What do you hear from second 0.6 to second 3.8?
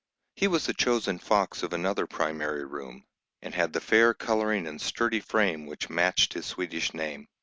the chosen "fox" of another primary room, and had the